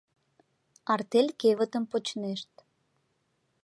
Артель 0.93 1.31
кевытым 1.39 1.83
почнешт. 1.91 2.51